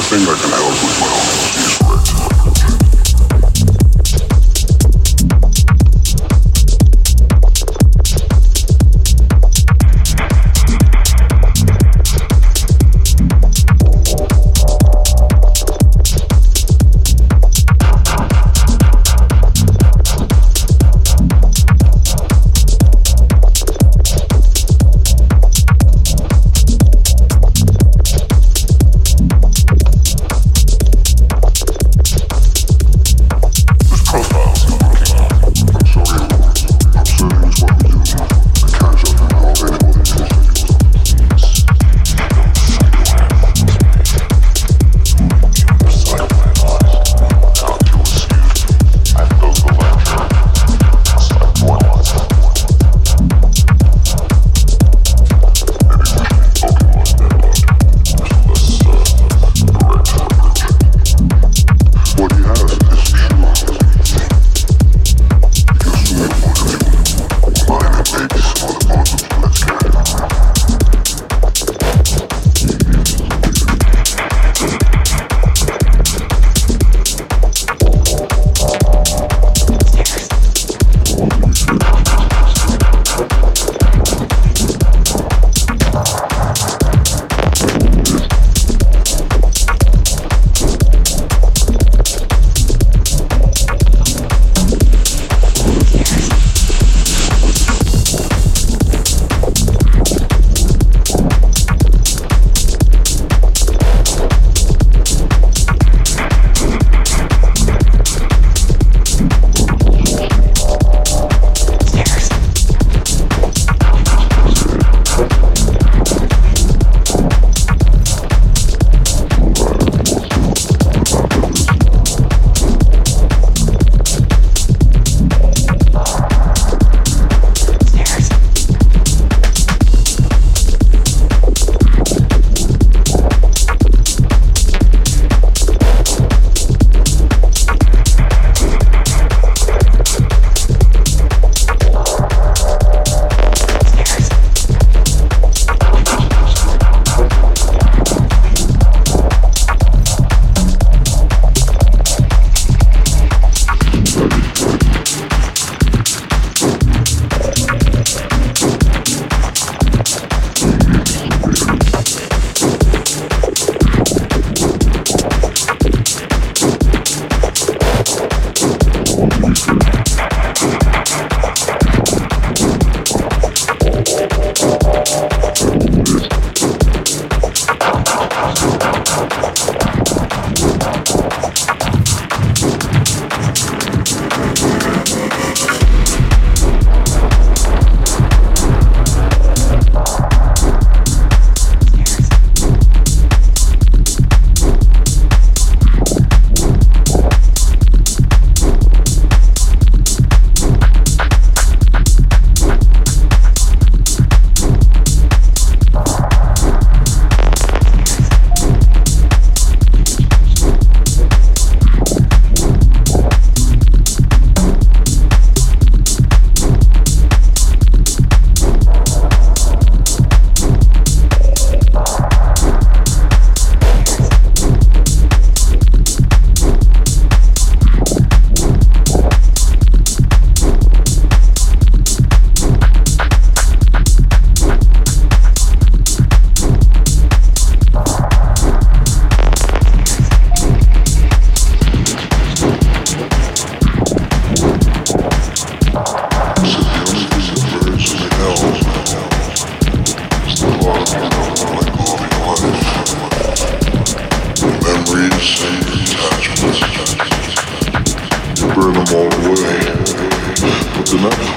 [0.00, 2.29] I think I can help with my own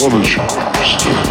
[0.03, 1.22] College.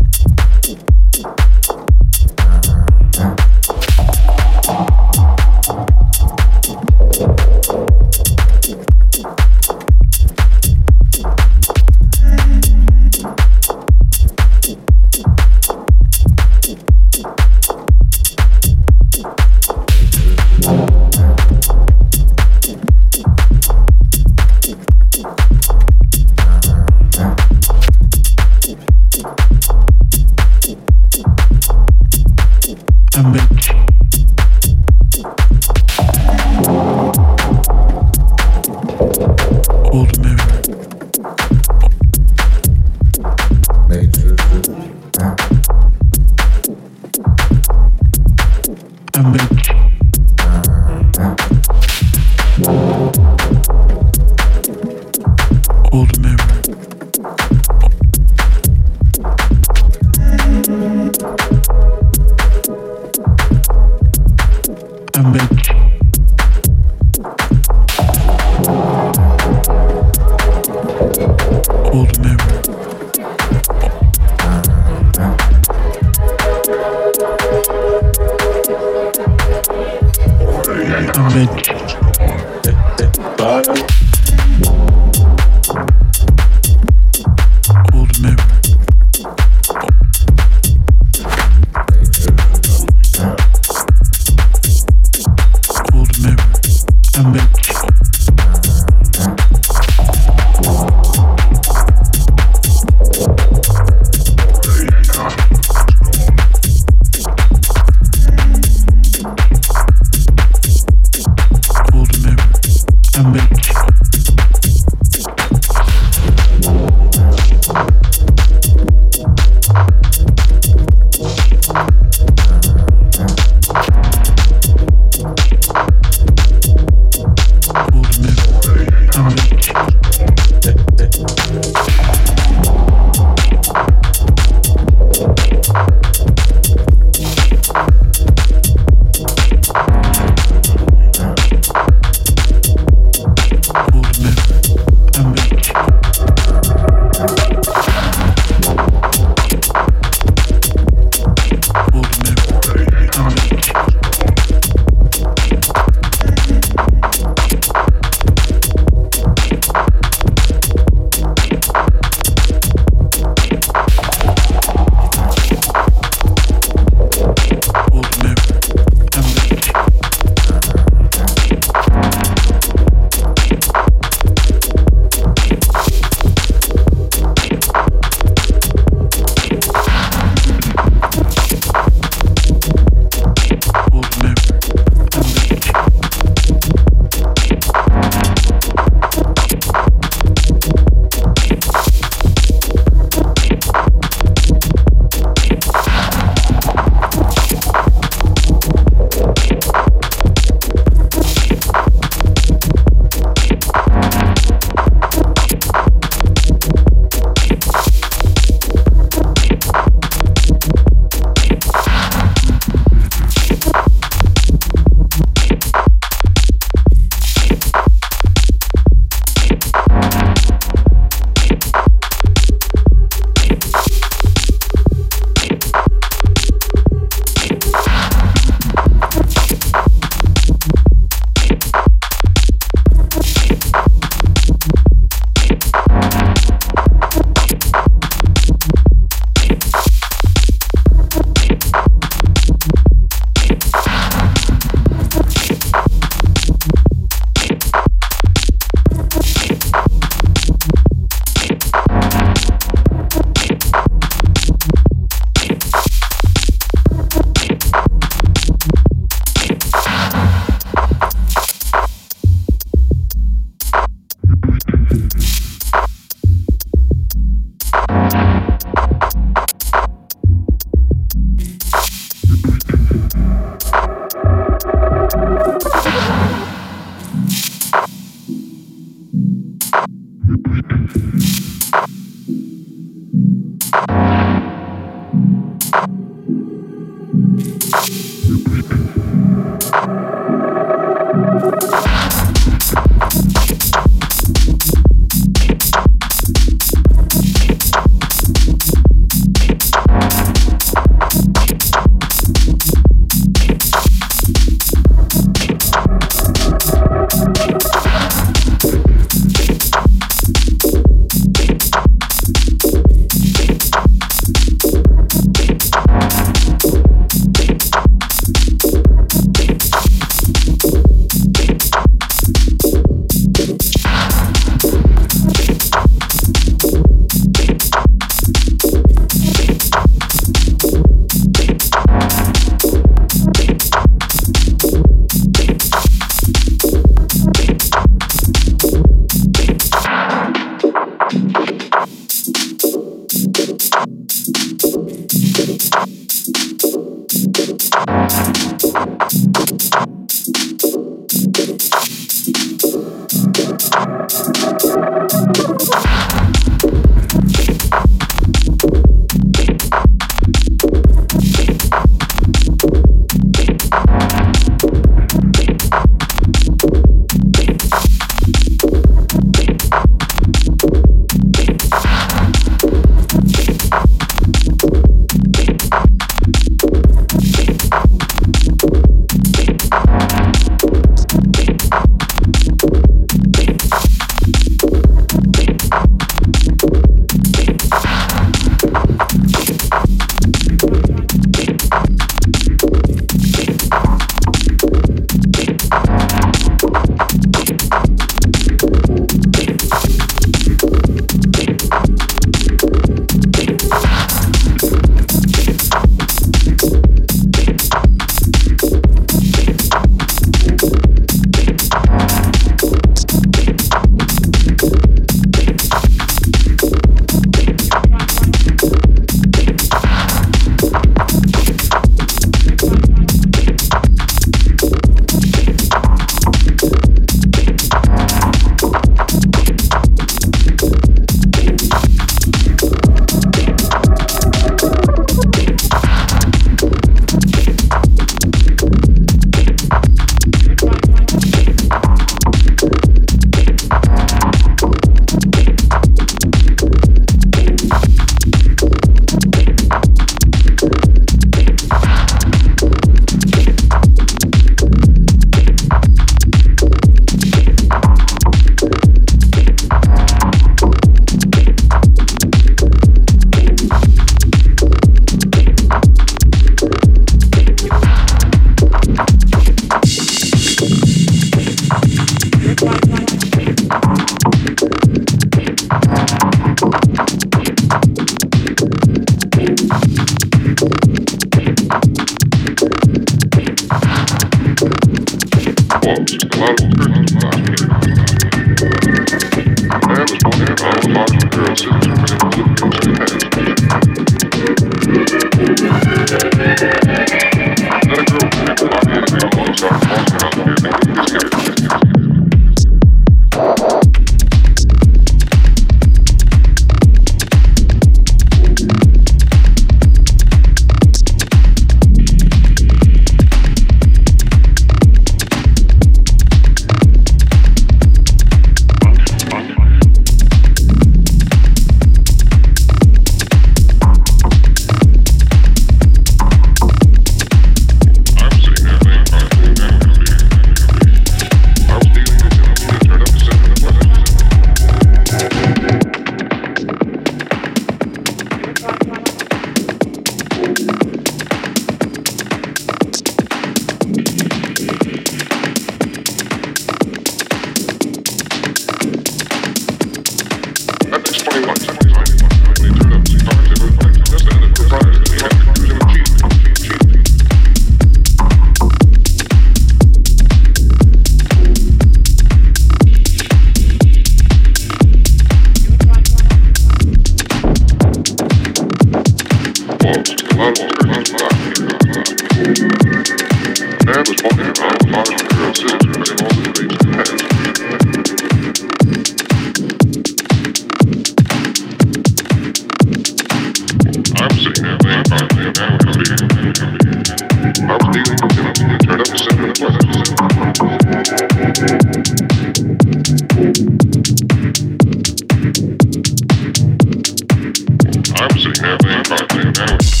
[598.21, 600.00] I'm sitting there playing, probably playing now.